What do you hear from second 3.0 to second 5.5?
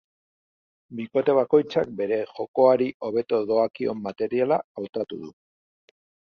hobeto doakion materiala hautatu du.